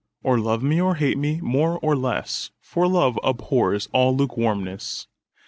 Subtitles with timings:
[0.23, 5.05] Or love or hate me more or less, 5 For love abhors all lukewarmness.